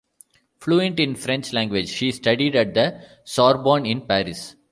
[0.59, 4.55] Fluent in the French language, she studied at the Sorbonne in Paris.